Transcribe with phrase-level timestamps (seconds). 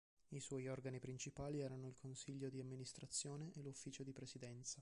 [0.29, 4.79] I suoi organi principali erano il consiglio di amministrazione e l'ufficio di presidenza.